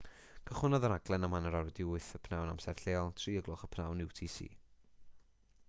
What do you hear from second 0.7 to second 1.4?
y rhaglen am